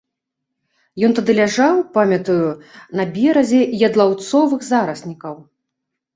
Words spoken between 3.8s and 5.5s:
ядлаўцовых зараснікаў.